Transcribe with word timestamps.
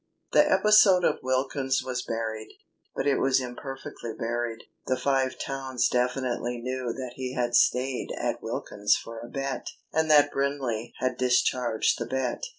The 0.31 0.51
episode 0.51 1.03
of 1.03 1.19
Wilkins's 1.21 1.83
was 1.83 2.01
buried, 2.01 2.57
but 2.95 3.05
it 3.05 3.19
was 3.19 3.39
imperfectly 3.39 4.13
buried. 4.17 4.63
The 4.87 4.97
Five 4.97 5.37
Towns 5.37 5.87
definitely 5.87 6.57
knew 6.57 6.91
that 6.93 7.13
he 7.17 7.35
had 7.35 7.53
stayed 7.53 8.09
at 8.17 8.41
Wilklns's 8.41 8.97
for 8.97 9.19
a 9.19 9.27
bet, 9.29 9.67
and 9.93 10.09
that 10.09 10.31
Brindley 10.31 10.95
had 10.97 11.17
discharged 11.17 11.99
the 11.99 12.07
bet. 12.07 12.45